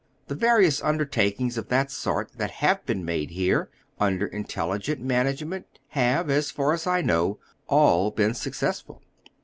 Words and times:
The 0.29 0.33
various 0.33 0.81
undertakings 0.81 1.59
of 1.59 1.67
that 1.67 1.91
sort 1.91 2.31
that 2.39 2.49
have 2.65 2.83
been 2.87 3.05
made 3.05 3.29
here 3.29 3.69
under 3.99 4.25
intelligent 4.25 4.99
management 4.99 5.77
have, 5.89 6.27
as 6.27 6.49
far 6.49 6.73
as 6.73 6.87
I 6.87 7.03
know, 7.03 7.37
all 7.67 8.09
been 8.09 8.33
successful. 8.33 9.03